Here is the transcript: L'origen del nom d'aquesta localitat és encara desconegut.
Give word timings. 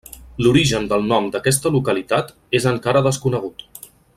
L'origen 0.45 0.87
del 0.93 1.05
nom 1.11 1.27
d'aquesta 1.35 1.73
localitat 1.77 2.35
és 2.61 2.69
encara 2.73 3.07
desconegut. 3.11 3.67